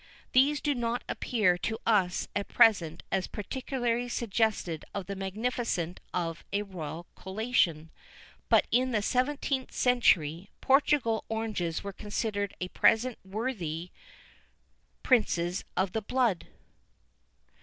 [0.31, 6.43] These do not appear to us at present as particularly suggestive of the magnificence of
[6.51, 7.91] a royal collation;
[8.49, 13.91] but in the seventeenth century, Portugal oranges were considered a present worthy
[15.03, 16.47] princes of the blood.